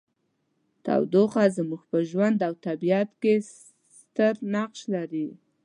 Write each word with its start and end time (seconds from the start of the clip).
تودوخه 0.83 1.43
زموږ 1.57 1.81
په 1.91 1.97
ژوند 2.09 2.37
او 2.47 2.53
طبیعت 2.67 3.09
کې 3.21 3.33
ستر 3.95 4.33
نقش 4.53 4.79
لري. 4.93 5.27